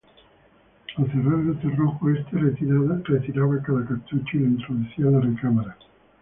[0.97, 5.77] Al cerrar el cerrojo, este retiraba cada cartucho y lo introducía en la recámara.